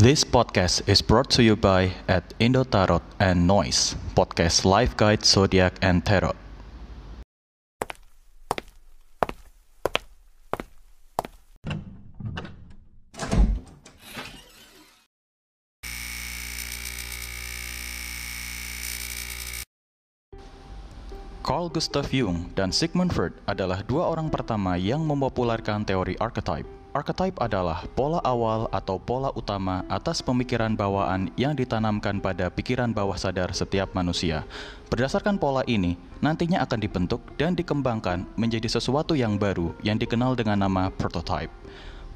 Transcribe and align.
This 0.00 0.24
podcast 0.24 0.88
is 0.88 1.04
brought 1.04 1.28
to 1.36 1.44
you 1.44 1.60
by 1.60 1.92
at 2.08 2.24
Indo 2.40 2.64
Tarot 2.64 3.04
and 3.20 3.44
Noise, 3.44 4.00
podcast 4.16 4.64
live 4.64 4.96
guide 4.96 5.28
zodiac 5.28 5.76
and 5.84 6.00
tarot. 6.00 6.32
Carl 21.44 21.68
Gustav 21.68 22.08
Jung 22.08 22.48
dan 22.56 22.72
Sigmund 22.72 23.12
Freud 23.12 23.36
adalah 23.44 23.84
dua 23.84 24.08
orang 24.08 24.32
pertama 24.32 24.80
yang 24.80 25.04
mempopulerkan 25.04 25.84
teori 25.84 26.16
archetype. 26.16 26.79
Archetype 26.90 27.38
adalah 27.38 27.86
pola 27.94 28.18
awal 28.26 28.66
atau 28.74 28.98
pola 28.98 29.30
utama 29.38 29.86
atas 29.86 30.18
pemikiran 30.26 30.74
bawaan 30.74 31.30
yang 31.38 31.54
ditanamkan 31.54 32.18
pada 32.18 32.50
pikiran 32.50 32.90
bawah 32.90 33.14
sadar 33.14 33.54
setiap 33.54 33.94
manusia. 33.94 34.42
Berdasarkan 34.90 35.38
pola 35.38 35.62
ini, 35.70 35.94
nantinya 36.18 36.66
akan 36.66 36.82
dibentuk 36.82 37.22
dan 37.38 37.54
dikembangkan 37.54 38.26
menjadi 38.34 38.66
sesuatu 38.66 39.14
yang 39.14 39.38
baru 39.38 39.70
yang 39.86 40.02
dikenal 40.02 40.34
dengan 40.34 40.66
nama 40.66 40.90
prototype. 40.90 41.54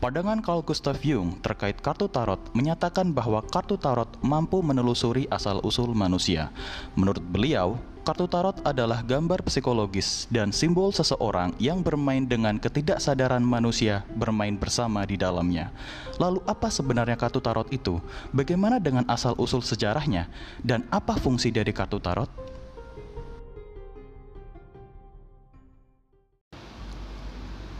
Pandangan 0.04 0.44
Carl 0.44 0.60
Gustav 0.60 1.00
Jung 1.00 1.40
terkait 1.40 1.80
kartu 1.80 2.12
tarot 2.12 2.36
menyatakan 2.52 3.08
bahwa 3.16 3.40
kartu 3.40 3.80
tarot 3.80 4.20
mampu 4.20 4.60
menelusuri 4.60 5.24
asal-usul 5.32 5.96
manusia. 5.96 6.52
Menurut 6.92 7.24
beliau, 7.24 7.80
kartu 8.04 8.28
tarot 8.28 8.52
adalah 8.68 9.00
gambar 9.00 9.40
psikologis 9.48 10.28
dan 10.28 10.52
simbol 10.52 10.92
seseorang 10.92 11.56
yang 11.56 11.80
bermain 11.80 12.20
dengan 12.28 12.60
ketidaksadaran 12.60 13.40
manusia 13.40 14.04
bermain 14.12 14.60
bersama 14.60 15.08
di 15.08 15.16
dalamnya. 15.16 15.72
Lalu 16.20 16.44
apa 16.44 16.68
sebenarnya 16.68 17.16
kartu 17.16 17.40
tarot 17.40 17.72
itu? 17.72 17.96
Bagaimana 18.28 18.76
dengan 18.76 19.08
asal-usul 19.08 19.64
sejarahnya? 19.64 20.28
Dan 20.60 20.84
apa 20.92 21.16
fungsi 21.16 21.48
dari 21.48 21.72
kartu 21.72 21.96
tarot? 21.96 22.28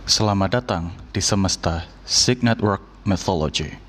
Selamat 0.05 0.60
datang 0.60 0.92
di 1.16 1.24
Semesta 1.24 1.88
Sig 2.05 2.44
Network 2.44 2.84
Mythology. 3.08 3.84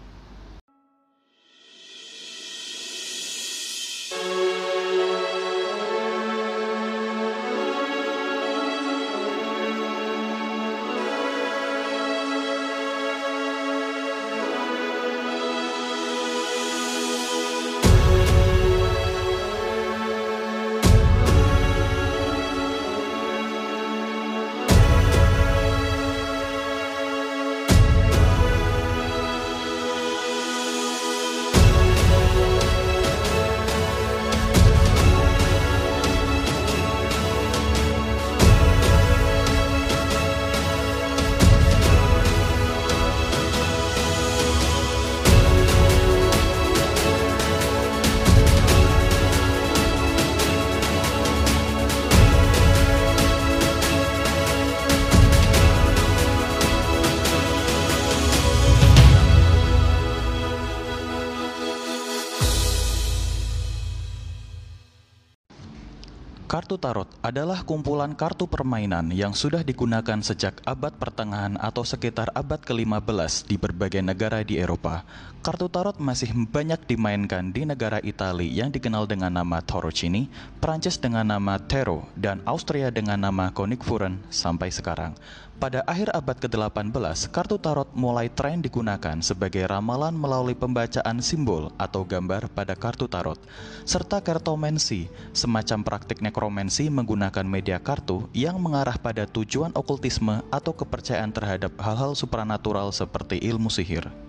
Kartu 66.55 66.80
tarot 66.80 67.11
adalah 67.20 67.67
kumpulan 67.67 68.16
kartu 68.16 68.48
permainan 68.48 69.11
yang 69.11 69.36
sudah 69.36 69.60
digunakan 69.60 70.23
sejak 70.23 70.64
abad 70.64 70.95
pertengahan 70.95 71.60
atau 71.60 71.83
sekitar 71.83 72.32
abad 72.32 72.64
ke-15 72.64 73.43
di 73.43 73.60
berbagai 73.60 73.99
negara 73.99 74.39
di 74.39 74.55
Eropa. 74.55 75.04
Kartu 75.43 75.67
tarot 75.67 75.99
masih 75.99 76.32
banyak 76.32 76.80
dimainkan 76.88 77.52
di 77.52 77.67
negara 77.67 77.99
Italia 77.99 78.48
yang 78.64 78.71
dikenal 78.71 79.04
dengan 79.04 79.36
nama 79.36 79.60
Tarocini, 79.60 80.32
Prancis 80.64 80.95
dengan 80.95 81.27
nama 81.27 81.60
Tarot, 81.60 82.08
dan 82.16 82.39
Austria 82.48 82.87
dengan 82.87 83.20
nama 83.20 83.52
Konigfuren 83.52 84.23
sampai 84.32 84.72
sekarang. 84.72 85.11
Pada 85.55 85.88
akhir 85.88 86.11
abad 86.11 86.36
ke-18, 86.36 87.32
kartu 87.32 87.55
tarot 87.55 87.88
mulai 87.95 88.27
tren 88.27 88.60
digunakan 88.60 89.16
sebagai 89.23 89.64
ramalan 89.64 90.11
melalui 90.11 90.52
pembacaan 90.52 91.23
simbol 91.23 91.71
atau 91.80 92.04
gambar 92.04 92.52
pada 92.52 92.76
kartu 92.76 93.08
tarot, 93.08 93.39
serta 93.88 94.20
kartomansi, 94.20 95.08
semacam 95.32 95.80
praktik 95.88 96.20
nekromansi 96.20 96.92
menggunakan 96.92 97.48
media 97.48 97.80
kartu 97.80 98.27
yang 98.36 98.60
mengarah 98.60 98.99
pada 98.99 99.23
tujuan 99.23 99.71
okultisme 99.80 100.43
atau 100.52 100.76
kepercayaan 100.76 101.32
terhadap 101.32 101.72
hal-hal 101.80 102.20
supranatural 102.20 102.92
seperti 102.92 103.39
ilmu 103.39 103.72
sihir. 103.72 104.24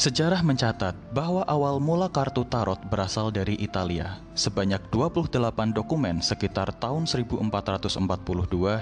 Sejarah 0.00 0.40
mencatat 0.40 0.96
bahwa 1.12 1.44
awal 1.44 1.76
mula 1.76 2.08
kartu 2.08 2.40
tarot 2.48 2.80
berasal 2.88 3.28
dari 3.28 3.52
Italia. 3.60 4.16
Sebanyak 4.32 4.88
28 4.88 5.76
dokumen 5.76 6.24
sekitar 6.24 6.72
tahun 6.72 7.04
1442 7.04 8.00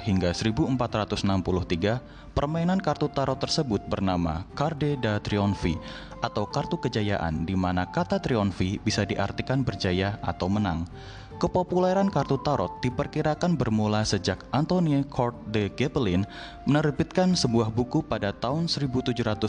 hingga 0.07 0.31
1463, 0.31 1.99
permainan 2.39 2.79
kartu 2.79 3.11
tarot 3.11 3.35
tersebut 3.35 3.83
bernama 3.91 4.47
Carte 4.55 4.95
da 4.95 5.19
Trionfi 5.19 5.75
atau 6.23 6.47
kartu 6.47 6.79
kejayaan 6.79 7.43
di 7.43 7.59
mana 7.59 7.91
kata 7.91 8.23
trionfi 8.23 8.79
bisa 8.79 9.03
diartikan 9.03 9.67
berjaya 9.67 10.23
atau 10.23 10.47
menang. 10.47 10.87
Kepopuleran 11.39 12.11
kartu 12.11 12.35
tarot 12.43 12.83
diperkirakan 12.83 13.55
bermula 13.55 14.03
sejak 14.03 14.43
Antoine 14.51 15.07
Court 15.07 15.39
de 15.55 15.71
Gébelin 15.71 16.27
menerbitkan 16.67 17.39
sebuah 17.39 17.71
buku 17.71 18.03
pada 18.03 18.35
tahun 18.35 18.67
1781 18.67 19.47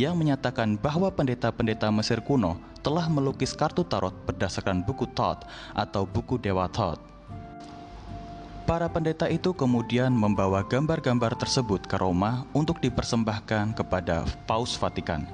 yang 0.00 0.16
menyatakan 0.16 0.80
bahwa 0.80 1.12
pendeta-pendeta 1.12 1.92
Mesir 1.92 2.24
kuno 2.24 2.56
telah 2.80 3.04
melukis 3.04 3.52
kartu 3.52 3.84
tarot 3.84 4.16
berdasarkan 4.24 4.80
buku 4.80 5.04
Thoth 5.12 5.44
atau 5.76 6.08
buku 6.08 6.40
Dewa 6.40 6.72
Thoth. 6.72 7.04
Para 8.64 8.88
pendeta 8.88 9.28
itu 9.28 9.52
kemudian 9.52 10.08
membawa 10.08 10.64
gambar-gambar 10.64 11.36
tersebut 11.36 11.84
ke 11.84 12.00
Roma 12.00 12.48
untuk 12.56 12.80
dipersembahkan 12.80 13.76
kepada 13.76 14.24
Paus 14.48 14.72
Vatikan. 14.72 15.28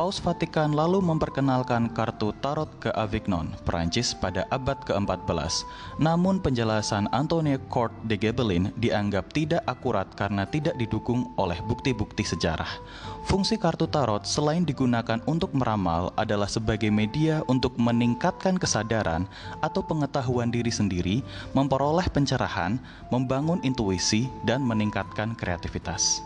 Paus 0.00 0.16
Vatikan 0.16 0.72
lalu 0.72 1.04
memperkenalkan 1.04 1.92
kartu 1.92 2.32
tarot 2.40 2.72
ke 2.80 2.88
Avignon, 2.96 3.52
Prancis 3.68 4.16
pada 4.16 4.48
abad 4.48 4.80
ke-14. 4.88 5.68
Namun 6.00 6.40
penjelasan 6.40 7.04
Antoine 7.12 7.60
Court 7.68 7.92
de 8.08 8.16
Gébelin 8.16 8.72
dianggap 8.80 9.28
tidak 9.36 9.60
akurat 9.68 10.08
karena 10.16 10.48
tidak 10.48 10.72
didukung 10.80 11.28
oleh 11.36 11.60
bukti-bukti 11.68 12.24
sejarah. 12.24 12.80
Fungsi 13.28 13.60
kartu 13.60 13.84
tarot 13.84 14.24
selain 14.24 14.64
digunakan 14.64 15.20
untuk 15.28 15.52
meramal 15.52 16.16
adalah 16.16 16.48
sebagai 16.48 16.88
media 16.88 17.44
untuk 17.44 17.76
meningkatkan 17.76 18.56
kesadaran 18.56 19.28
atau 19.60 19.84
pengetahuan 19.84 20.48
diri 20.48 20.72
sendiri, 20.72 21.20
memperoleh 21.52 22.08
pencerahan, 22.08 22.80
membangun 23.12 23.60
intuisi, 23.68 24.32
dan 24.48 24.64
meningkatkan 24.64 25.36
kreativitas. 25.36 26.24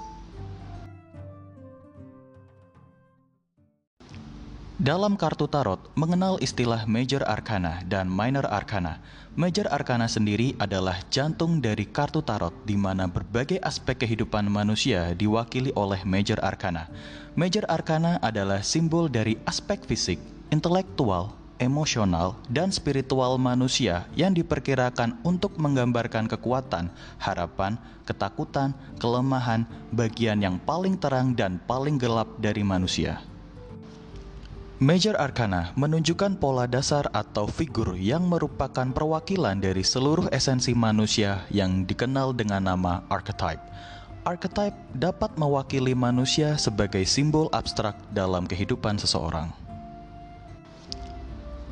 Dalam 4.74 5.14
kartu 5.14 5.46
tarot 5.46 5.78
mengenal 5.94 6.34
istilah 6.42 6.82
Major 6.90 7.22
Arcana 7.30 7.86
dan 7.86 8.10
Minor 8.10 8.42
Arcana. 8.50 8.98
Major 9.38 9.70
Arcana 9.70 10.10
sendiri 10.10 10.58
adalah 10.58 10.98
jantung 11.14 11.62
dari 11.62 11.86
kartu 11.86 12.26
tarot 12.26 12.50
di 12.66 12.74
mana 12.74 13.06
berbagai 13.06 13.62
aspek 13.62 14.02
kehidupan 14.02 14.50
manusia 14.50 15.14
diwakili 15.14 15.70
oleh 15.78 16.02
Major 16.02 16.42
Arcana. 16.42 16.90
Major 17.38 17.62
Arcana 17.70 18.18
adalah 18.18 18.66
simbol 18.66 19.06
dari 19.06 19.38
aspek 19.46 19.78
fisik, 19.86 20.18
intelektual, 20.50 21.38
emosional, 21.62 22.34
dan 22.50 22.74
spiritual 22.74 23.38
manusia 23.38 24.10
yang 24.18 24.34
diperkirakan 24.34 25.22
untuk 25.22 25.54
menggambarkan 25.54 26.26
kekuatan, 26.26 26.90
harapan, 27.22 27.78
ketakutan, 28.10 28.74
kelemahan, 28.98 29.70
bagian 29.94 30.42
yang 30.42 30.58
paling 30.58 30.98
terang 30.98 31.30
dan 31.30 31.62
paling 31.62 31.94
gelap 31.94 32.26
dari 32.42 32.66
manusia. 32.66 33.22
Major 34.82 35.14
Arcana 35.22 35.70
menunjukkan 35.78 36.42
pola 36.42 36.66
dasar 36.66 37.06
atau 37.14 37.46
figur 37.46 37.94
yang 37.94 38.26
merupakan 38.26 38.90
perwakilan 38.90 39.62
dari 39.62 39.86
seluruh 39.86 40.26
esensi 40.34 40.74
manusia 40.74 41.46
yang 41.46 41.86
dikenal 41.86 42.34
dengan 42.34 42.74
nama 42.74 43.06
archetype. 43.06 43.62
archetype 44.26 44.74
dapat 44.98 45.30
mewakili 45.38 45.94
manusia 45.94 46.58
sebagai 46.58 47.06
simbol 47.06 47.46
abstrak 47.54 47.94
dalam 48.10 48.50
kehidupan 48.50 48.98
seseorang. 48.98 49.63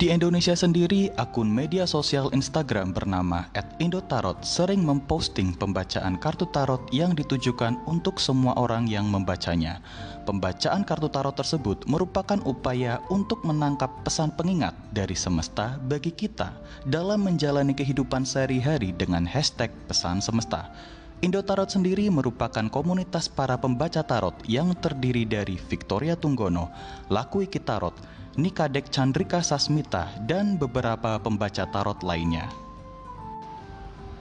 Di 0.02 0.10
Indonesia 0.10 0.58
sendiri, 0.58 1.14
akun 1.14 1.46
media 1.46 1.86
sosial 1.86 2.26
Instagram 2.34 2.90
bernama 2.90 3.46
@indotarot 3.78 4.42
sering 4.42 4.82
memposting 4.82 5.54
pembacaan 5.54 6.18
kartu 6.18 6.42
tarot 6.50 6.82
yang 6.90 7.14
ditujukan 7.14 7.78
untuk 7.86 8.18
semua 8.18 8.50
orang 8.58 8.90
yang 8.90 9.06
membacanya. 9.06 9.78
Pembacaan 10.26 10.82
kartu 10.82 11.06
tarot 11.06 11.38
tersebut 11.38 11.86
merupakan 11.86 12.42
upaya 12.42 12.98
untuk 13.14 13.46
menangkap 13.46 13.94
pesan 14.02 14.34
pengingat 14.34 14.74
dari 14.90 15.14
semesta 15.14 15.78
bagi 15.86 16.10
kita 16.10 16.50
dalam 16.82 17.22
menjalani 17.22 17.70
kehidupan 17.70 18.26
sehari-hari 18.26 18.90
dengan 18.90 19.22
hashtag 19.22 19.70
pesan 19.86 20.18
semesta. 20.18 20.74
Indo 21.22 21.38
Tarot 21.38 21.70
sendiri 21.70 22.10
merupakan 22.10 22.66
komunitas 22.66 23.30
para 23.30 23.54
pembaca 23.54 24.02
tarot 24.02 24.34
yang 24.50 24.74
terdiri 24.74 25.22
dari 25.22 25.54
Victoria 25.54 26.18
Tunggono, 26.18 26.66
Lakuiki 27.14 27.62
Tarot, 27.62 27.94
Nikadek 28.34 28.90
Chandrika 28.90 29.38
Sasmita, 29.38 30.10
dan 30.26 30.58
beberapa 30.58 31.22
pembaca 31.22 31.62
tarot 31.70 32.02
lainnya. 32.02 32.50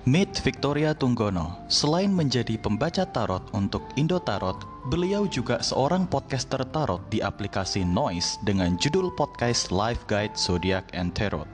Meet 0.05 0.45
Victoria 0.45 0.93
Tunggono, 0.93 1.57
selain 1.73 2.13
menjadi 2.13 2.53
pembaca 2.61 3.01
tarot 3.09 3.49
untuk 3.57 3.81
Indo 3.97 4.21
Tarot, 4.21 4.61
beliau 4.93 5.25
juga 5.25 5.57
seorang 5.65 6.05
podcaster 6.05 6.61
tarot 6.69 7.01
di 7.09 7.17
aplikasi 7.17 7.81
Noise 7.81 8.37
dengan 8.45 8.77
judul 8.77 9.09
podcast 9.17 9.73
Life 9.73 10.05
Guide 10.05 10.37
Zodiac 10.37 10.85
and 10.93 11.17
Tarot. 11.17 11.49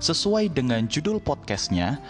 Sesuai 0.00 0.52
dengan 0.52 0.88
judul 0.88 1.20
podcastnya, 1.20 2.00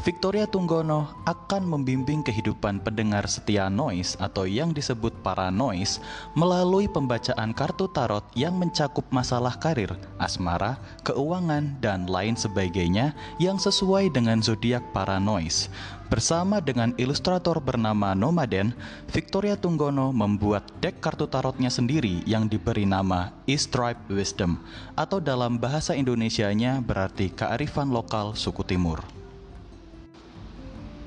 Victoria 0.00 0.48
Tunggono 0.48 1.12
akan 1.28 1.76
membimbing 1.76 2.24
kehidupan 2.24 2.80
pendengar 2.80 3.28
setia 3.28 3.68
noise 3.68 4.16
atau 4.16 4.48
yang 4.48 4.72
disebut 4.72 5.12
para 5.20 5.52
noise 5.52 6.00
melalui 6.32 6.88
pembacaan 6.88 7.52
kartu 7.52 7.84
tarot 7.92 8.24
yang 8.32 8.56
mencakup 8.56 9.04
masalah 9.12 9.60
karir, 9.60 9.92
asmara, 10.16 10.80
keuangan, 11.04 11.76
dan 11.84 12.08
lain 12.08 12.32
sebagainya 12.32 13.12
yang 13.36 13.60
sesuai 13.60 14.08
dengan 14.08 14.40
zodiak 14.40 14.80
para 14.96 15.20
noise. 15.20 15.68
Bersama 16.08 16.64
dengan 16.64 16.96
ilustrator 16.96 17.60
bernama 17.60 18.16
Nomaden, 18.16 18.72
Victoria 19.12 19.52
Tunggono 19.52 20.16
membuat 20.16 20.64
deck 20.80 21.04
kartu 21.04 21.28
tarotnya 21.28 21.68
sendiri 21.68 22.24
yang 22.24 22.48
diberi 22.48 22.88
nama 22.88 23.36
E-Stripe 23.44 24.08
Wisdom 24.08 24.64
atau 24.96 25.20
dalam 25.20 25.60
bahasa 25.60 25.92
Indonesianya 25.92 26.80
berarti 26.80 27.28
kearifan 27.28 27.92
lokal 27.92 28.32
suku 28.32 28.64
timur. 28.64 29.19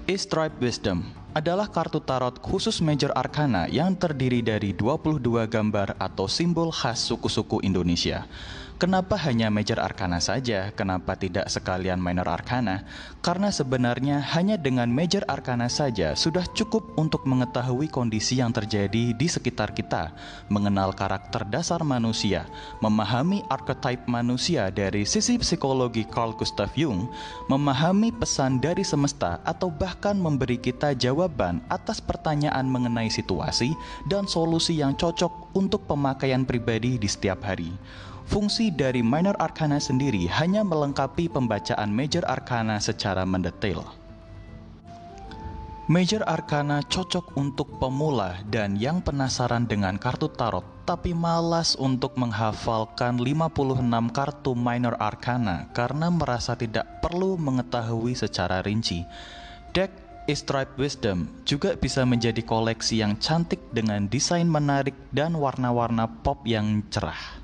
E-Stripe 0.06 0.60
Wisdom 0.60 1.23
adalah 1.34 1.66
kartu 1.66 1.98
tarot 1.98 2.38
khusus 2.38 2.78
Major 2.86 3.10
Arcana 3.18 3.66
yang 3.66 3.98
terdiri 3.98 4.46
dari 4.46 4.70
22 4.72 5.18
gambar 5.50 5.98
atau 5.98 6.30
simbol 6.30 6.70
khas 6.70 7.02
suku-suku 7.10 7.66
Indonesia. 7.66 8.30
Kenapa 8.84 9.16
hanya 9.16 9.48
Major 9.48 9.80
Arcana 9.80 10.20
saja? 10.20 10.68
Kenapa 10.76 11.16
tidak 11.16 11.48
sekalian 11.48 12.04
Minor 12.04 12.28
Arcana? 12.28 12.84
Karena 13.24 13.48
sebenarnya 13.48 14.20
hanya 14.36 14.60
dengan 14.60 14.92
Major 14.92 15.24
Arcana 15.32 15.72
saja 15.72 16.20
sudah 16.20 16.44
cukup 16.52 16.92
untuk 17.00 17.24
mengetahui 17.24 17.88
kondisi 17.88 18.44
yang 18.44 18.52
terjadi 18.52 19.16
di 19.16 19.28
sekitar 19.32 19.72
kita, 19.72 20.12
mengenal 20.52 20.92
karakter 20.92 21.48
dasar 21.48 21.80
manusia, 21.88 22.44
memahami 22.84 23.48
archetype 23.48 24.04
manusia 24.04 24.68
dari 24.68 25.08
sisi 25.08 25.40
psikologi 25.40 26.04
Carl 26.04 26.36
Gustav 26.36 26.76
Jung, 26.76 27.08
memahami 27.48 28.12
pesan 28.12 28.60
dari 28.60 28.84
semesta 28.84 29.40
atau 29.48 29.72
bahkan 29.72 30.20
memberi 30.20 30.60
kita 30.60 30.92
jawaban 30.92 31.23
atas 31.70 32.02
pertanyaan 32.02 32.66
mengenai 32.66 33.12
situasi 33.12 33.76
dan 34.10 34.26
solusi 34.26 34.80
yang 34.80 34.98
cocok 34.98 35.54
untuk 35.54 35.86
pemakaian 35.86 36.48
pribadi 36.48 36.98
di 36.98 37.06
setiap 37.06 37.46
hari. 37.46 37.70
Fungsi 38.24 38.72
dari 38.72 39.04
minor 39.04 39.36
arcana 39.38 39.78
sendiri 39.78 40.26
hanya 40.32 40.64
melengkapi 40.64 41.28
pembacaan 41.28 41.92
major 41.92 42.24
arcana 42.26 42.80
secara 42.80 43.28
mendetail. 43.28 44.04
Major 45.84 46.24
Arcana 46.24 46.80
cocok 46.80 47.36
untuk 47.36 47.76
pemula 47.76 48.40
dan 48.48 48.80
yang 48.80 49.04
penasaran 49.04 49.68
dengan 49.68 50.00
kartu 50.00 50.32
tarot 50.32 50.64
tapi 50.88 51.12
malas 51.12 51.76
untuk 51.76 52.16
menghafalkan 52.16 53.20
56 53.20 53.84
kartu 54.16 54.56
Minor 54.56 54.96
Arcana 54.96 55.68
karena 55.76 56.08
merasa 56.08 56.56
tidak 56.56 56.88
perlu 57.04 57.36
mengetahui 57.36 58.16
secara 58.16 58.64
rinci. 58.64 59.04
Deck 59.76 60.03
Stripe 60.24 60.80
Wisdom 60.80 61.28
juga 61.44 61.76
bisa 61.76 62.08
menjadi 62.08 62.40
koleksi 62.40 63.04
yang 63.04 63.20
cantik 63.20 63.60
dengan 63.76 64.08
desain 64.08 64.48
menarik 64.48 64.96
dan 65.12 65.36
warna-warna 65.36 66.08
pop 66.24 66.48
yang 66.48 66.80
cerah 66.88 67.44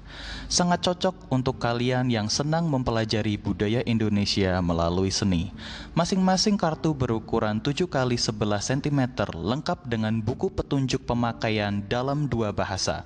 sangat 0.50 0.82
cocok 0.82 1.30
untuk 1.30 1.62
kalian 1.62 2.10
yang 2.10 2.26
senang 2.26 2.66
mempelajari 2.66 3.38
budaya 3.38 3.86
Indonesia 3.86 4.58
melalui 4.66 5.14
seni. 5.14 5.54
Masing-masing 5.94 6.58
kartu 6.58 6.98
berukuran 6.98 7.62
7 7.62 7.86
x 7.86 8.34
11 8.34 8.82
cm 8.82 9.00
lengkap 9.30 9.80
dengan 9.86 10.18
buku 10.18 10.50
petunjuk 10.50 11.06
pemakaian 11.06 11.86
dalam 11.86 12.26
dua 12.26 12.50
bahasa 12.50 13.06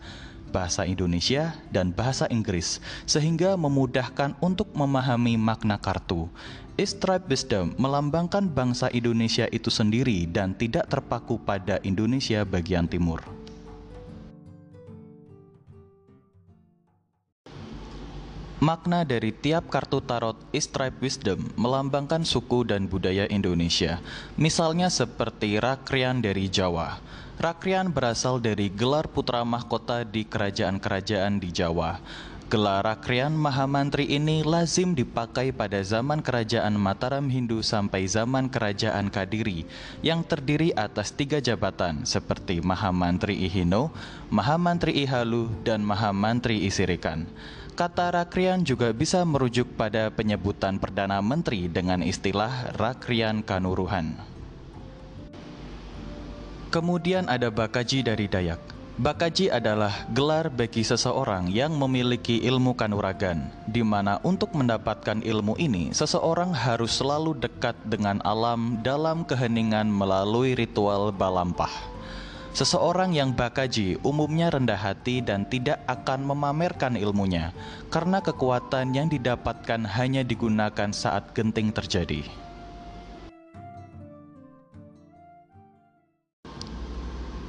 bahasa 0.54 0.86
Indonesia 0.86 1.58
dan 1.74 1.90
bahasa 1.90 2.30
Inggris, 2.30 2.78
sehingga 3.10 3.58
memudahkan 3.58 4.38
untuk 4.38 4.70
memahami 4.78 5.34
makna 5.42 5.82
kartu. 5.82 6.30
Stripe 6.78 7.26
Wisdom 7.26 7.74
melambangkan 7.82 8.46
bangsa 8.46 8.94
Indonesia 8.94 9.50
itu 9.50 9.74
sendiri 9.74 10.30
dan 10.30 10.54
tidak 10.54 10.90
terpaku 10.90 11.42
pada 11.42 11.82
Indonesia 11.82 12.46
bagian 12.46 12.86
timur. 12.86 13.43
Makna 18.63 19.04
dari 19.04 19.36
tiap 19.36 19.68
kartu 19.68 20.00
tarot 20.00 20.39
Stripe 20.56 21.04
Wisdom 21.04 21.51
melambangkan 21.60 22.24
suku 22.24 22.63
dan 22.63 22.88
budaya 22.88 23.27
Indonesia. 23.27 24.00
Misalnya 24.39 24.88
seperti 24.88 25.60
Rakrian 25.60 26.24
dari 26.24 26.48
Jawa. 26.48 26.95
Rakrian 27.44 27.92
berasal 27.92 28.39
dari 28.39 28.71
gelar 28.71 29.12
putra 29.12 29.44
mahkota 29.44 30.07
di 30.07 30.24
kerajaan-kerajaan 30.24 31.44
di 31.44 31.51
Jawa. 31.51 32.00
Gelar 32.48 32.88
Rakrian 32.88 33.36
Mahamantri 33.36 34.07
ini 34.07 34.48
lazim 34.48 34.95
dipakai 34.95 35.51
pada 35.51 35.83
zaman 35.83 36.24
kerajaan 36.24 36.80
Mataram 36.80 37.27
Hindu 37.27 37.60
sampai 37.68 38.07
zaman 38.07 38.48
kerajaan 38.48 39.12
Kadiri 39.12 39.68
yang 40.00 40.24
terdiri 40.24 40.71
atas 40.71 41.12
tiga 41.12 41.44
jabatan 41.44 42.07
seperti 42.07 42.63
Mahamantri 42.63 43.44
Ihino, 43.44 43.92
Mahamantri 44.31 45.04
Ihalu, 45.04 45.51
dan 45.68 45.83
Mahamantri 45.83 46.63
Isirikan. 46.63 47.27
Kata 47.74 48.13
rakrian 48.13 48.62
juga 48.62 48.94
bisa 48.94 49.25
merujuk 49.25 49.74
pada 49.74 50.13
penyebutan 50.13 50.77
Perdana 50.77 51.18
Menteri 51.25 51.65
dengan 51.65 52.06
istilah 52.06 52.70
rakrian 52.77 53.42
kanuruhan. 53.42 54.13
Kemudian 56.70 57.25
ada 57.25 57.50
bakaji 57.50 58.06
dari 58.06 58.30
Dayak. 58.30 58.62
Bakaji 58.94 59.50
adalah 59.50 60.06
gelar 60.13 60.53
bagi 60.53 60.86
seseorang 60.86 61.50
yang 61.50 61.74
memiliki 61.74 62.46
ilmu 62.46 62.77
kanuragan, 62.77 63.50
di 63.65 63.82
mana 63.82 64.22
untuk 64.22 64.53
mendapatkan 64.53 65.25
ilmu 65.25 65.58
ini, 65.58 65.89
seseorang 65.98 66.53
harus 66.53 67.01
selalu 67.01 67.34
dekat 67.42 67.74
dengan 67.89 68.22
alam 68.22 68.77
dalam 68.86 69.25
keheningan 69.25 69.89
melalui 69.89 70.53
ritual 70.53 71.10
balampah. 71.10 71.93
Seseorang 72.53 73.17
yang 73.17 73.33
bakaji 73.33 73.98
umumnya 74.05 74.53
rendah 74.53 74.77
hati 74.77 75.25
dan 75.25 75.41
tidak 75.50 75.81
akan 75.89 76.22
memamerkan 76.22 76.93
ilmunya, 76.93 77.50
karena 77.89 78.22
kekuatan 78.22 78.93
yang 78.93 79.10
didapatkan 79.10 79.81
hanya 79.98 80.22
digunakan 80.22 80.93
saat 80.93 81.33
genting 81.33 81.74
terjadi. 81.74 82.22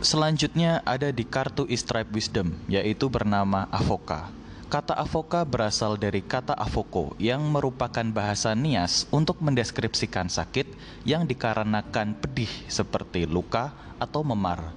Selanjutnya 0.00 0.80
ada 0.88 1.12
di 1.12 1.28
kartu 1.28 1.68
Stripe 1.68 2.08
Wisdom, 2.08 2.56
yaitu 2.64 3.12
bernama 3.12 3.68
Avoka. 3.68 4.32
Kata 4.74 4.98
avoka 4.98 5.46
berasal 5.46 5.94
dari 5.94 6.18
kata 6.18 6.50
avoko 6.58 7.14
yang 7.22 7.46
merupakan 7.46 8.02
bahasa 8.10 8.58
Nias 8.58 9.06
untuk 9.14 9.38
mendeskripsikan 9.38 10.26
sakit 10.26 10.66
yang 11.06 11.30
dikarenakan 11.30 12.18
pedih 12.18 12.50
seperti 12.66 13.22
luka 13.22 13.70
atau 14.02 14.26
memar. 14.26 14.74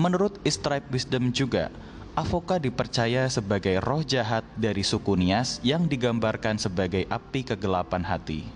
Menurut 0.00 0.40
Stripe 0.48 0.88
Wisdom 0.88 1.28
juga, 1.28 1.68
avoka 2.16 2.56
dipercaya 2.56 3.28
sebagai 3.28 3.84
roh 3.84 4.00
jahat 4.00 4.48
dari 4.56 4.80
suku 4.80 5.12
Nias 5.12 5.60
yang 5.60 5.92
digambarkan 5.92 6.56
sebagai 6.56 7.04
api 7.04 7.44
kegelapan 7.44 8.00
hati. 8.00 8.48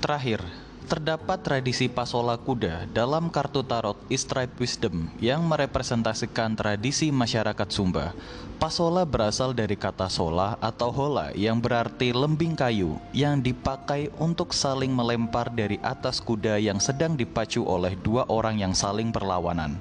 Terakhir, 0.00 0.40
Terdapat 0.88 1.44
tradisi 1.44 1.84
pasola 1.84 2.40
kuda 2.40 2.88
dalam 2.96 3.28
kartu 3.28 3.60
tarot 3.60 4.00
Stripe 4.08 4.56
Wisdom 4.56 5.12
yang 5.20 5.44
merepresentasikan 5.44 6.56
tradisi 6.56 7.12
masyarakat 7.12 7.68
Sumba. 7.68 8.16
Pasola 8.56 9.04
berasal 9.04 9.52
dari 9.52 9.76
kata 9.76 10.08
sola 10.08 10.56
atau 10.64 10.88
hola 10.88 11.28
yang 11.36 11.60
berarti 11.60 12.16
lembing 12.16 12.56
kayu 12.56 12.96
yang 13.12 13.36
dipakai 13.36 14.08
untuk 14.16 14.56
saling 14.56 14.88
melempar 14.88 15.52
dari 15.52 15.76
atas 15.84 16.24
kuda 16.24 16.56
yang 16.56 16.80
sedang 16.80 17.20
dipacu 17.20 17.68
oleh 17.68 17.92
dua 17.92 18.24
orang 18.32 18.56
yang 18.56 18.72
saling 18.72 19.12
berlawanan. 19.12 19.76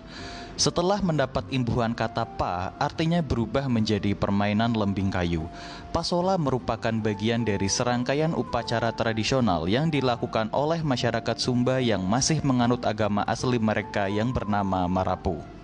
Setelah 0.58 0.98
mendapat 1.06 1.46
imbuhan 1.54 1.94
kata 1.94 2.26
pa, 2.26 2.74
artinya 2.82 3.22
berubah 3.22 3.70
menjadi 3.70 4.18
permainan 4.18 4.74
lembing 4.74 5.14
kayu. 5.14 5.46
Pasola 5.94 6.34
merupakan 6.34 6.90
bagian 6.98 7.46
dari 7.46 7.70
serangkaian 7.70 8.34
upacara 8.34 8.90
tradisional 8.90 9.70
yang 9.70 9.94
dilakukan 9.94 10.50
oleh 10.50 10.82
masyarakat 10.82 11.38
Sumba 11.38 11.78
yang 11.78 12.02
masih 12.02 12.42
menganut 12.42 12.82
agama 12.90 13.22
asli 13.30 13.62
mereka 13.62 14.10
yang 14.10 14.34
bernama 14.34 14.90
Marapu. 14.90 15.57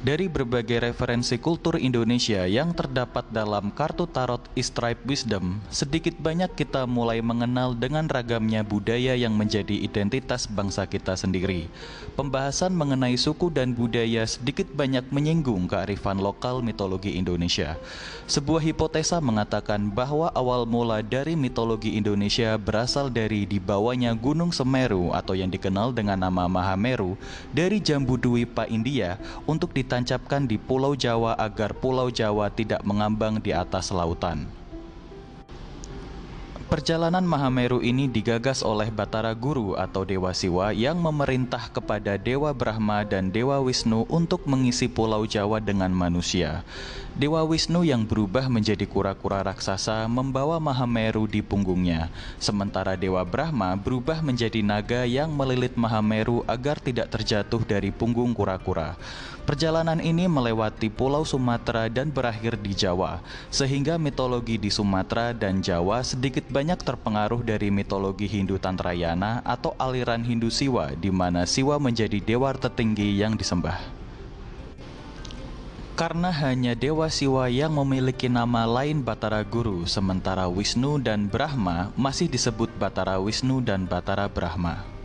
Dari 0.00 0.32
berbagai 0.32 0.80
referensi 0.80 1.36
kultur 1.36 1.76
Indonesia 1.76 2.48
yang 2.48 2.72
terdapat 2.72 3.28
dalam 3.28 3.68
kartu 3.68 4.08
tarot 4.08 4.40
Stripe 4.56 5.04
Wisdom, 5.04 5.60
sedikit 5.68 6.16
banyak 6.16 6.56
kita 6.56 6.88
mulai 6.88 7.20
mengenal 7.20 7.76
dengan 7.76 8.08
ragamnya 8.08 8.64
budaya 8.64 9.12
yang 9.12 9.36
menjadi 9.36 9.76
identitas 9.76 10.48
bangsa 10.48 10.88
kita 10.88 11.20
sendiri. 11.20 11.68
Pembahasan 12.16 12.72
mengenai 12.72 13.20
suku 13.20 13.52
dan 13.52 13.76
budaya 13.76 14.24
sedikit 14.24 14.72
banyak 14.72 15.04
menyinggung 15.12 15.68
kearifan 15.68 16.16
lokal 16.16 16.64
mitologi 16.64 17.20
Indonesia. 17.20 17.76
Sebuah 18.24 18.64
hipotesa 18.64 19.20
mengatakan 19.20 19.92
bahwa 19.92 20.32
awal 20.32 20.64
mula 20.64 21.04
dari 21.04 21.36
mitologi 21.36 22.00
Indonesia 22.00 22.56
berasal 22.56 23.12
dari 23.12 23.44
dibawanya 23.44 24.16
Gunung 24.16 24.48
Semeru 24.48 25.12
atau 25.12 25.36
yang 25.36 25.52
dikenal 25.52 25.92
dengan 25.92 26.24
nama 26.24 26.48
Mahameru 26.48 27.20
dari 27.52 27.84
Jambu 27.84 28.16
Dwipa 28.16 28.64
India 28.64 29.20
untuk 29.44 29.76
di 29.76 29.89
ditancapkan 29.90 30.46
di 30.46 30.54
Pulau 30.54 30.94
Jawa 30.94 31.34
agar 31.34 31.74
Pulau 31.74 32.14
Jawa 32.14 32.46
tidak 32.54 32.78
mengambang 32.86 33.42
di 33.42 33.50
atas 33.50 33.90
lautan. 33.90 34.59
Perjalanan 36.70 37.26
Mahameru 37.26 37.82
ini 37.82 38.06
digagas 38.06 38.62
oleh 38.62 38.94
Batara 38.94 39.34
Guru 39.34 39.74
atau 39.74 40.06
Dewa 40.06 40.30
Siwa 40.30 40.70
yang 40.70 41.02
memerintah 41.02 41.66
kepada 41.66 42.14
Dewa 42.14 42.54
Brahma 42.54 43.02
dan 43.02 43.34
Dewa 43.34 43.58
Wisnu 43.58 44.06
untuk 44.06 44.46
mengisi 44.46 44.86
Pulau 44.86 45.26
Jawa 45.26 45.58
dengan 45.58 45.90
manusia. 45.90 46.62
Dewa 47.18 47.42
Wisnu 47.42 47.82
yang 47.82 48.06
berubah 48.06 48.46
menjadi 48.46 48.86
kura-kura 48.86 49.42
raksasa 49.42 50.06
membawa 50.06 50.62
Mahameru 50.62 51.26
di 51.26 51.42
punggungnya, 51.42 52.06
sementara 52.38 52.94
Dewa 52.94 53.26
Brahma 53.26 53.74
berubah 53.74 54.22
menjadi 54.22 54.62
naga 54.62 55.02
yang 55.10 55.34
melilit 55.34 55.74
Mahameru 55.74 56.46
agar 56.46 56.78
tidak 56.78 57.10
terjatuh 57.10 57.66
dari 57.66 57.90
punggung 57.90 58.30
kura-kura. 58.30 58.94
Perjalanan 59.40 59.98
ini 59.98 60.30
melewati 60.30 60.86
Pulau 60.86 61.26
Sumatera 61.26 61.90
dan 61.90 62.14
berakhir 62.14 62.54
di 62.54 62.70
Jawa, 62.70 63.18
sehingga 63.50 63.98
mitologi 63.98 64.54
di 64.54 64.70
Sumatera 64.70 65.34
dan 65.34 65.58
Jawa 65.58 66.06
sedikit 66.06 66.46
banyak 66.46 66.59
terpengaruh 66.60 67.40
dari 67.40 67.72
mitologi 67.72 68.28
Hindu 68.28 68.60
Tantrayana 68.60 69.40
atau 69.40 69.72
aliran 69.80 70.20
Hindu 70.20 70.52
Siwa, 70.52 70.92
di 70.92 71.08
mana 71.08 71.48
Siwa 71.48 71.80
menjadi 71.80 72.20
dewa 72.20 72.52
tertinggi 72.52 73.16
yang 73.16 73.32
disembah. 73.32 74.00
Karena 76.00 76.32
hanya 76.32 76.72
Dewa 76.72 77.12
Siwa 77.12 77.52
yang 77.52 77.76
memiliki 77.76 78.24
nama 78.28 78.64
lain 78.64 79.04
Batara 79.04 79.44
Guru, 79.44 79.84
sementara 79.84 80.48
Wisnu 80.48 80.96
dan 80.96 81.28
Brahma 81.28 81.92
masih 81.92 82.24
disebut 82.24 82.72
Batara 82.80 83.20
Wisnu 83.20 83.60
dan 83.60 83.84
Batara 83.84 84.24
Brahma. 84.24 84.99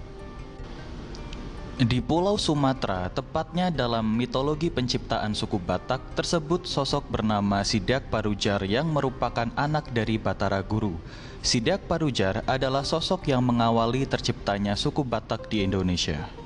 Di 1.76 2.00
Pulau 2.00 2.40
Sumatera, 2.40 3.12
tepatnya 3.12 3.68
dalam 3.68 4.08
mitologi 4.08 4.72
penciptaan 4.72 5.36
suku 5.36 5.60
Batak, 5.60 6.16
tersebut 6.16 6.64
sosok 6.64 7.04
bernama 7.12 7.68
Sidak 7.68 8.08
Parujar 8.08 8.64
yang 8.64 8.88
merupakan 8.88 9.52
anak 9.60 9.92
dari 9.92 10.16
Batara 10.16 10.64
Guru. 10.64 10.96
Sidak 11.44 11.84
Parujar 11.92 12.48
adalah 12.48 12.88
sosok 12.88 13.28
yang 13.28 13.44
mengawali 13.44 14.08
terciptanya 14.08 14.80
suku 14.80 15.04
Batak 15.04 15.52
di 15.52 15.68
Indonesia. 15.68 16.45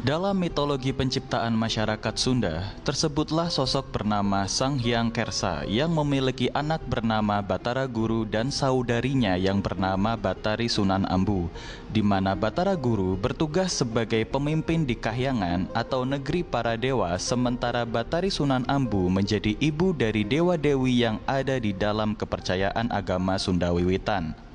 Dalam 0.00 0.32
mitologi 0.40 0.96
penciptaan 0.96 1.52
masyarakat 1.52 2.16
Sunda, 2.16 2.72
tersebutlah 2.88 3.52
sosok 3.52 3.92
bernama 3.92 4.48
Sang 4.48 4.80
Hyang 4.80 5.12
Kersa 5.12 5.68
yang 5.68 5.92
memiliki 5.92 6.48
anak 6.56 6.80
bernama 6.88 7.44
Batara 7.44 7.84
Guru 7.84 8.24
dan 8.24 8.48
saudarinya 8.48 9.36
yang 9.36 9.60
bernama 9.60 10.16
Batari 10.16 10.72
Sunan 10.72 11.04
Ambu, 11.04 11.52
di 11.92 12.00
mana 12.00 12.32
Batara 12.32 12.80
Guru 12.80 13.12
bertugas 13.12 13.76
sebagai 13.76 14.24
pemimpin 14.24 14.88
di 14.88 14.96
Kahyangan 14.96 15.68
atau 15.76 16.08
negeri 16.08 16.48
para 16.48 16.80
dewa, 16.80 17.12
sementara 17.20 17.84
Batari 17.84 18.32
Sunan 18.32 18.64
Ambu 18.72 19.12
menjadi 19.12 19.52
ibu 19.60 19.92
dari 19.92 20.24
dewa-dewi 20.24 20.96
yang 20.96 21.20
ada 21.28 21.60
di 21.60 21.76
dalam 21.76 22.16
kepercayaan 22.16 22.88
agama 22.88 23.36
Sunda 23.36 23.68
Wiwitan. 23.68 24.48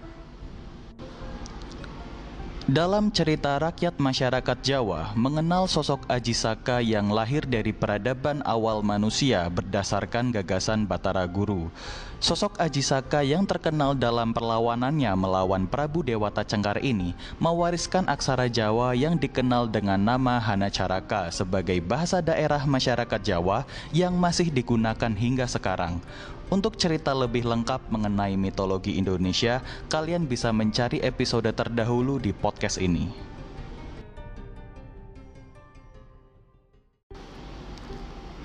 Dalam 2.65 3.13
cerita 3.13 3.61
rakyat 3.61 4.01
masyarakat 4.01 4.57
Jawa 4.65 5.13
mengenal 5.13 5.69
sosok 5.69 6.01
Aji 6.09 6.33
Saka 6.33 6.81
yang 6.81 7.13
lahir 7.13 7.45
dari 7.45 7.69
peradaban 7.69 8.41
awal 8.41 8.81
manusia 8.81 9.45
berdasarkan 9.53 10.33
gagasan 10.33 10.89
Batara 10.89 11.29
Guru. 11.29 11.69
Sosok 12.17 12.57
Aji 12.57 12.81
Saka 12.81 13.21
yang 13.21 13.45
terkenal 13.45 13.93
dalam 13.93 14.33
perlawanannya 14.33 15.13
melawan 15.13 15.69
Prabu 15.69 16.01
Dewata 16.01 16.41
Cengkar 16.41 16.81
ini 16.81 17.13
mewariskan 17.37 18.09
aksara 18.09 18.49
Jawa 18.49 18.97
yang 18.97 19.13
dikenal 19.13 19.69
dengan 19.69 20.01
nama 20.01 20.41
Hana 20.41 20.73
Caraka 20.73 21.29
sebagai 21.29 21.77
bahasa 21.85 22.17
daerah 22.17 22.65
masyarakat 22.65 23.21
Jawa 23.21 23.69
yang 23.93 24.17
masih 24.17 24.49
digunakan 24.49 25.13
hingga 25.13 25.45
sekarang. 25.45 26.01
Untuk 26.45 26.77
cerita 26.77 27.09
lebih 27.09 27.41
lengkap 27.41 27.89
mengenai 27.89 28.37
mitologi 28.37 29.01
Indonesia, 29.01 29.65
kalian 29.89 30.29
bisa 30.29 30.53
mencari 30.53 31.01
episode 31.01 31.49
terdahulu 31.49 32.21
di 32.21 32.37
podcast 32.37 32.77
ini. 32.77 33.33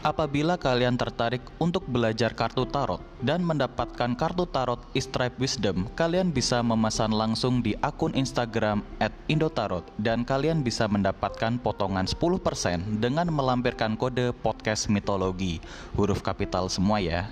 Apabila 0.00 0.57
kalian 0.57 0.97
tertarik 0.97 1.45
untuk 1.61 1.85
belajar 1.85 2.33
kartu 2.33 2.64
tarot 2.64 3.04
dan 3.21 3.45
mendapatkan 3.45 4.16
kartu 4.16 4.49
tarot 4.49 4.80
Stripe 4.97 5.37
Wisdom, 5.37 5.92
kalian 5.92 6.33
bisa 6.33 6.64
memesan 6.64 7.12
langsung 7.12 7.61
di 7.61 7.76
akun 7.85 8.16
Instagram 8.16 8.80
@indotarot 9.28 9.85
dan 10.00 10.25
kalian 10.25 10.64
bisa 10.64 10.88
mendapatkan 10.88 11.61
potongan 11.61 12.09
10% 12.09 12.80
dengan 12.97 13.28
melampirkan 13.28 13.92
kode 14.00 14.33
podcast 14.40 14.88
mitologi. 14.88 15.61
Huruf 15.92 16.25
kapital 16.25 16.73
semua 16.73 16.97
ya. 17.04 17.28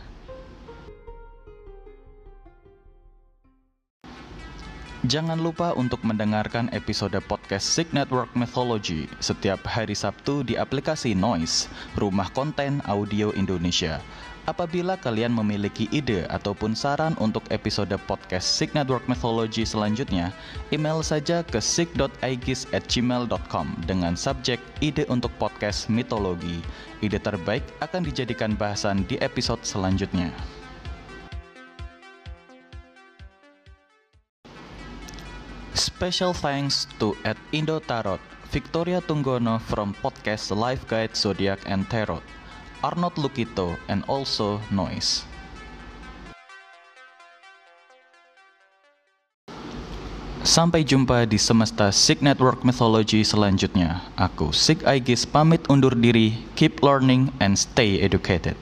Jangan 5.08 5.40
lupa 5.40 5.72
untuk 5.72 6.04
mendengarkan 6.04 6.68
episode 6.68 7.16
podcast 7.24 7.64
Sig 7.64 7.88
Network 7.96 8.28
Mythology 8.36 9.08
setiap 9.24 9.64
hari 9.64 9.96
Sabtu 9.96 10.44
di 10.44 10.60
aplikasi 10.60 11.16
Noise, 11.16 11.72
rumah 11.96 12.28
konten 12.36 12.84
audio 12.84 13.32
Indonesia. 13.32 14.04
Apabila 14.44 15.00
kalian 15.00 15.32
memiliki 15.32 15.88
ide 15.96 16.28
ataupun 16.28 16.76
saran 16.76 17.16
untuk 17.24 17.40
episode 17.48 17.96
podcast 18.04 18.52
Sig 18.52 18.76
Network 18.76 19.08
Mythology 19.08 19.64
selanjutnya, 19.64 20.28
email 20.76 21.00
saja 21.00 21.40
ke 21.40 21.56
sig.aegis@gmail.com 21.56 23.66
dengan 23.88 24.12
subjek 24.12 24.60
ide 24.84 25.08
untuk 25.08 25.32
podcast 25.40 25.88
mitologi. 25.88 26.60
Ide 27.00 27.16
terbaik 27.16 27.64
akan 27.80 28.04
dijadikan 28.04 28.52
bahasan 28.52 29.08
di 29.08 29.16
episode 29.24 29.64
selanjutnya. 29.64 30.36
Special 35.98 36.30
thanks 36.30 36.86
to 37.02 37.18
at 37.26 37.34
Indo 37.50 37.82
Tarot, 37.82 38.22
Victoria 38.54 39.02
Tunggono 39.02 39.58
from 39.58 39.98
podcast 39.98 40.54
Life 40.54 40.86
Guide 40.86 41.10
Zodiac 41.18 41.58
and 41.66 41.90
Tarot, 41.90 42.22
Arnold 42.86 43.18
Lukito, 43.18 43.74
and 43.90 44.06
also 44.06 44.62
Noise. 44.70 45.26
Sampai 50.46 50.86
jumpa 50.86 51.26
di 51.26 51.34
semesta 51.34 51.90
Sig 51.90 52.22
Network 52.22 52.62
Mythology 52.62 53.26
selanjutnya. 53.26 53.98
Aku 54.14 54.54
Sig 54.54 54.86
Aegis 54.86 55.26
pamit 55.26 55.66
undur 55.66 55.98
diri, 55.98 56.46
keep 56.54 56.78
learning 56.78 57.34
and 57.42 57.58
stay 57.58 57.98
educated. 57.98 58.54